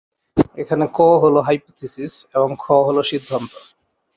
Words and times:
এখানে 0.57 0.85
ক 0.91 0.99
হলো 1.23 1.39
হাইপোথিসিস 1.41 2.13
এবং 2.35 2.49
খ 2.59 2.65
হলো 2.87 3.01
সিদ্ধান্ত। 3.03 3.51